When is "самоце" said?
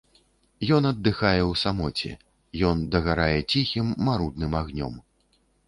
1.65-2.11